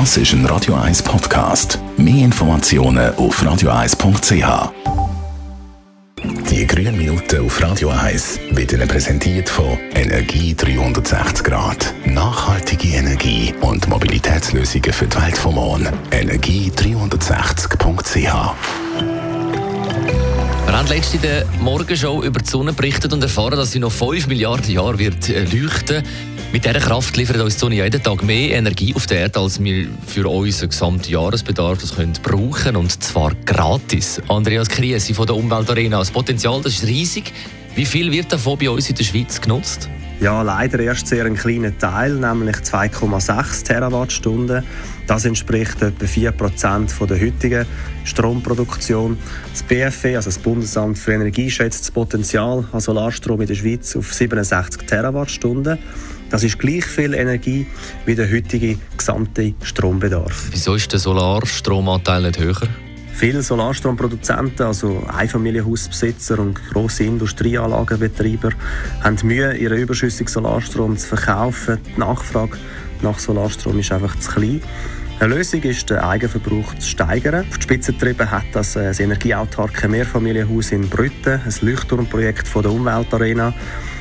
Das 0.00 0.16
ist 0.16 0.32
ein 0.32 0.44
Radio 0.46 0.74
1 0.74 1.04
Podcast. 1.04 1.78
Mehr 1.96 2.24
Informationen 2.24 3.14
auf 3.14 3.40
radio1.ch. 3.40 4.72
Die 6.50 6.66
grünen 6.66 6.98
Minuten 6.98 7.46
auf 7.46 7.62
Radio 7.62 7.90
1 7.90 8.40
werden 8.50 8.88
präsentiert 8.88 9.48
von 9.48 9.78
Energie 9.94 10.52
360 10.52 11.44
Grad. 11.44 11.94
Nachhaltige 12.06 12.88
Energie 12.88 13.54
und 13.60 13.86
Mobilitätslösungen 13.86 14.92
für 14.92 15.06
die 15.06 15.16
Welt 15.16 15.38
vom 15.38 15.54
Morgen. 15.54 15.86
Energie360.ch 16.10 18.54
wir 20.66 20.80
haben 20.80 20.88
letzte 20.88 21.16
in 21.16 21.22
der 21.22 21.44
Morgenshow 21.60 22.24
über 22.24 22.40
die 22.40 22.50
Sonne 22.50 22.72
berichtet 22.72 23.12
und 23.12 23.22
erfahren, 23.22 23.56
dass 23.56 23.70
sie 23.70 23.78
noch 23.78 23.92
5 23.92 24.26
Milliarden 24.26 24.72
Jahre 24.72 24.98
wird 24.98 25.28
äh, 25.28 25.44
leuchten 25.44 26.02
Mit 26.54 26.64
dieser 26.64 26.78
Kraft 26.78 27.16
liefert 27.16 27.40
uns 27.40 27.54
die 27.54 27.60
Sonne 27.60 27.74
jeden 27.74 28.00
Tag 28.00 28.22
mehr 28.22 28.52
Energie 28.56 28.94
auf 28.94 29.08
der 29.08 29.22
Erde, 29.22 29.40
als 29.40 29.60
wir 29.60 29.88
für 30.06 30.28
unseren 30.28 30.68
gesamten 30.68 31.10
Jahresbedarf 31.10 31.78
das 31.78 31.96
können 31.96 32.12
brauchen 32.22 32.76
und 32.76 33.02
zwar 33.02 33.32
gratis. 33.44 34.22
Andreas 34.28 34.68
Kriesi 34.68 35.14
von 35.14 35.26
der 35.26 35.34
Umweltarena. 35.34 35.98
Das 35.98 36.12
Potenzial 36.12 36.60
das 36.62 36.74
ist 36.74 36.86
riesig. 36.86 37.32
Wie 37.74 37.84
viel 37.84 38.12
wird 38.12 38.32
davon 38.32 38.56
bei 38.56 38.70
uns 38.70 38.88
in 38.88 38.94
der 38.94 39.02
Schweiz 39.02 39.40
genutzt? 39.40 39.88
Ja, 40.20 40.42
leider 40.42 40.78
erst 40.78 41.08
sehr 41.08 41.24
ein 41.24 41.34
kleiner 41.34 41.76
Teil, 41.76 42.12
nämlich 42.12 42.56
2,6 42.58 43.64
Terawattstunden. 43.64 44.62
Das 45.08 45.24
entspricht 45.24 45.82
etwa 45.82 46.04
4% 46.06 47.06
der 47.06 47.20
heutigen 47.20 47.66
Stromproduktion. 48.04 49.18
Das 49.50 49.64
BFE, 49.64 50.14
also 50.14 50.28
das 50.28 50.38
Bundesamt 50.38 50.98
für 50.98 51.14
Energie, 51.14 51.50
schätzt 51.50 51.80
das 51.80 51.90
Potenzial 51.90 52.64
an 52.70 52.80
Solarstrom 52.80 53.40
in 53.40 53.48
der 53.48 53.56
Schweiz 53.56 53.96
auf 53.96 54.14
67 54.14 54.82
Terawattstunden. 54.86 55.78
Das 56.34 56.42
ist 56.42 56.58
gleich 56.58 56.84
viel 56.84 57.14
Energie 57.14 57.64
wie 58.06 58.16
der 58.16 58.28
heutige 58.28 58.76
gesamte 58.98 59.54
Strombedarf. 59.62 60.48
Wieso 60.50 60.74
ist 60.74 60.90
der 60.90 60.98
Solarstromanteil 60.98 62.22
nicht 62.22 62.40
höher? 62.40 62.66
Viele 63.12 63.40
Solarstromproduzenten, 63.40 64.66
also 64.66 65.06
Einfamilienhausbesitzer 65.16 66.40
und 66.40 66.58
grosse 66.72 67.04
Industrieanlagenbetreiber, 67.04 68.50
haben 69.04 69.16
Mühe, 69.22 69.56
ihren 69.56 69.78
überschüssigen 69.78 70.26
Solarstrom 70.26 70.96
zu 70.96 71.06
verkaufen. 71.06 71.78
Die 71.94 72.00
Nachfrage 72.00 72.58
nach 73.00 73.20
Solarstrom 73.20 73.78
ist 73.78 73.92
einfach 73.92 74.18
zu 74.18 74.32
klein. 74.32 74.60
Eine 75.20 75.36
Lösung 75.36 75.62
ist, 75.62 75.88
den 75.88 75.98
Eigenverbrauch 75.98 76.74
zu 76.74 76.88
steigern. 76.88 77.46
Auf 77.48 77.58
die 77.58 77.62
Spitze 77.62 77.92
getrieben 77.92 78.28
hat 78.28 78.46
das, 78.54 78.74
äh, 78.74 78.86
das 78.86 78.98
energieautarke 78.98 79.86
Mehrfamilienhaus 79.86 80.72
in 80.72 80.90
Brütten, 80.90 81.40
ein 81.44 81.54
Leuchtturmprojekt 81.60 82.48
von 82.48 82.64
der 82.64 82.72
Umweltarena. 82.72 83.54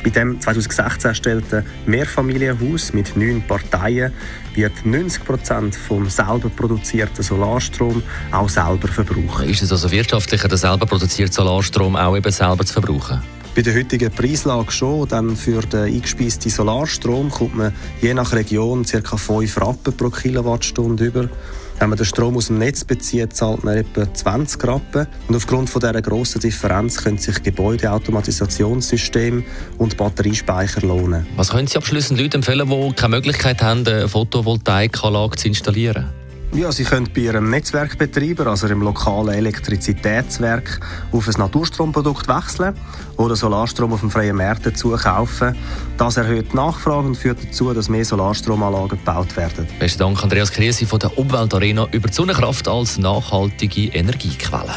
Bei 0.03 0.09
dem 0.09 0.39
2016 0.39 1.09
erstellten 1.09 1.65
Mehrfamilienhaus 1.85 2.91
mit 2.93 3.15
neun 3.15 3.41
Parteien 3.41 4.11
wird 4.53 4.85
90 4.85 5.23
Prozent 5.23 5.75
vom 5.75 6.09
selber 6.09 6.49
produzierten 6.49 7.23
Solarstrom 7.23 8.03
auch 8.31 8.49
selber 8.49 8.87
verbrauchen. 8.89 9.49
Ist 9.49 9.61
es 9.61 9.71
also 9.71 9.89
wirtschaftlicher, 9.91 10.49
den 10.49 10.57
selber 10.57 10.85
produzierten 10.85 11.33
Solarstrom 11.33 11.95
auch 11.95 12.17
eben 12.17 12.31
selber 12.31 12.65
zu 12.65 12.73
verbrauchen? 12.73 13.21
Bei 13.55 13.61
der 13.61 13.75
heutigen 13.75 14.11
Preislage 14.11 14.71
schon, 14.71 15.07
denn 15.07 15.35
für 15.35 15.61
den 15.61 15.81
eingespeisten 15.81 16.49
Solarstrom 16.49 17.29
kommt 17.29 17.55
man 17.55 17.71
je 18.01 18.15
nach 18.15 18.33
Region 18.33 18.83
ca. 18.83 19.15
5 19.15 19.61
Rappen 19.61 19.95
pro 19.95 20.09
Kilowattstunde 20.09 21.05
über. 21.05 21.29
Wenn 21.77 21.89
man 21.89 21.97
den 21.97 22.07
Strom 22.07 22.35
aus 22.35 22.47
dem 22.47 22.57
Netz 22.57 22.83
bezieht, 22.83 23.35
zahlt 23.35 23.63
man 23.63 23.77
etwa 23.77 24.11
20 24.11 24.63
Rappen. 24.63 25.05
Und 25.27 25.35
aufgrund 25.35 25.69
von 25.69 25.81
dieser 25.81 26.01
grossen 26.01 26.41
Differenz 26.41 27.03
können 27.03 27.19
sich 27.19 27.43
Gebäudeautomatisationssystemen 27.43 29.45
und 29.77 29.97
Batteriespeicher 29.97 30.81
lohnen. 30.81 31.27
Was 31.35 31.51
können 31.51 31.67
Sie 31.67 31.77
abschließend 31.77 32.19
Leuten 32.19 32.37
empfehlen, 32.37 32.67
die 32.67 32.93
keine 32.95 33.17
Möglichkeit 33.17 33.61
haben, 33.61 33.85
eine 33.85 34.09
Photovoltaikanlage 34.09 35.35
zu 35.35 35.49
installieren? 35.49 36.09
Ja, 36.55 36.71
Sie 36.71 36.83
können 36.83 37.09
bei 37.11 37.21
Ihrem 37.21 37.49
Netzwerkbetreiber, 37.49 38.45
also 38.45 38.67
Ihrem 38.67 38.83
lokalen 38.83 39.33
Elektrizitätswerk, 39.33 40.79
auf 41.11 41.27
ein 41.27 41.33
Naturstromprodukt 41.37 42.27
wechseln 42.27 42.75
oder 43.17 43.35
Solarstrom 43.35 43.91
auf 43.91 44.01
dem 44.01 44.11
freien 44.11 44.35
Markt 44.35 44.63
dazu 44.63 44.91
kaufen. 44.91 45.55
Das 45.97 46.17
erhöht 46.17 46.51
die 46.51 46.55
Nachfrage 46.55 47.07
und 47.07 47.15
führt 47.15 47.43
dazu, 47.43 47.73
dass 47.73 47.89
mehr 47.89 48.05
Solarstromanlagen 48.05 48.99
gebaut 48.99 49.35
werden. 49.35 49.67
Besten 49.79 49.99
Dank, 49.99 50.21
Andreas 50.21 50.51
Kriesi 50.51 50.85
von 50.85 50.99
der 50.99 51.17
Umweltarena 51.17 51.87
über 51.91 52.07
die 52.07 52.13
Sonnenkraft 52.13 52.67
als 52.67 52.99
nachhaltige 52.99 53.87
Energiequelle. 53.87 54.75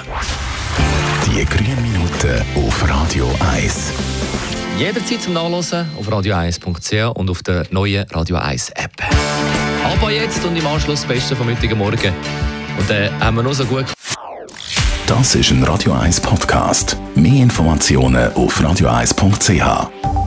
Die 1.26 1.44
grünen 1.44 1.82
Minuten 1.82 2.42
auf 2.54 2.88
Radio 2.88 3.30
1. 3.54 3.92
Jederzeit 4.78 5.20
zum 5.20 5.34
Nachlesen 5.34 5.86
auf 5.98 6.08
radio1.ch 6.08 7.18
und 7.18 7.28
auf 7.28 7.42
der 7.42 7.66
neuen 7.70 8.06
Radio 8.12 8.36
1 8.36 8.70
App. 8.70 8.92
Aber 9.92 10.10
jetzt 10.10 10.44
und 10.44 10.56
im 10.56 10.66
Anschluss 10.66 11.02
das 11.02 11.08
Beste 11.08 11.36
vom 11.36 11.46
heutigen 11.48 11.78
Morgen. 11.78 12.12
Und 12.76 12.90
dann 12.90 13.02
äh, 13.02 13.10
haben 13.20 13.36
wir 13.36 13.44
noch 13.44 13.52
so 13.52 13.64
gut. 13.64 13.86
Das 15.06 15.36
ist 15.36 15.50
ein 15.52 15.62
Radio 15.62 15.92
1 15.92 16.20
Podcast. 16.20 16.96
Mehr 17.14 17.44
Informationen 17.44 18.32
auf 18.34 18.60
radio1.ch. 18.60 20.25